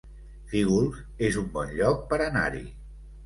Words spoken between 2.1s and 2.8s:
per anar-hi